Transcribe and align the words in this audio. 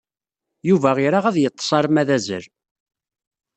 Yuba 0.67 0.89
ira 1.05 1.19
ad 1.29 1.37
yeḍḍes 1.39 1.69
arma 1.77 2.03
d 2.07 2.09
azal. 2.17 2.45